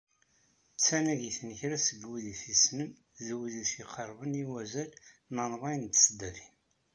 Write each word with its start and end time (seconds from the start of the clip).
D 0.75 0.79
tnagit 0.85 1.37
n 1.47 1.51
kra 1.59 1.77
seg 1.87 2.01
wid 2.09 2.25
i 2.33 2.35
t-yessnen 2.41 2.89
d 3.25 3.27
wid 3.37 3.55
i 3.63 3.63
t-iqerben 3.71 4.33
i 4.41 4.43
wazal 4.51 4.91
n 5.33 5.35
rebεin 5.51 5.83
n 5.87 5.91
tesdatin. 5.93 6.53